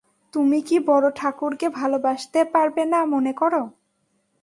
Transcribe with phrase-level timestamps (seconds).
[0.33, 3.53] তুমি কি বড়োঠাকুরকে ভালোবাসতে পারবে না মনে কর?